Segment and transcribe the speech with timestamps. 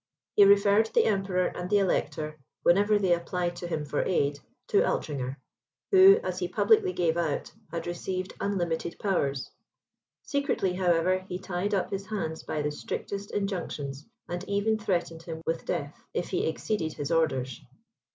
[0.35, 4.39] He referred the Emperor and the Elector, whenever they applied to him for aid,
[4.69, 5.37] to Altringer,
[5.91, 9.51] who, as he publicly gave out, had received unlimited powers;
[10.23, 15.43] secretly, however, he tied up his hands by the strictest injunctions, and even threatened him
[15.45, 17.61] with death, if he exceeded his orders.